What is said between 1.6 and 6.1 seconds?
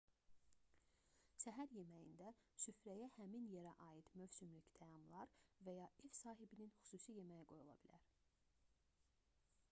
yeməyində süfrəyə həmin yerə aid mövsümlük təamlar və ya